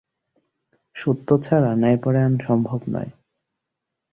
[0.95, 3.01] সত্য ছাড়া ন্যায়পরায়ণতা সম্ভব না।